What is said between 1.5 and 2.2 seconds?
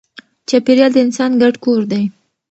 کور دی.